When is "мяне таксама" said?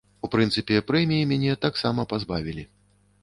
1.33-2.07